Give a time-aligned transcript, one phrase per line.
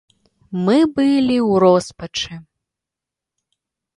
[0.67, 2.33] Мы былі ў роспачы.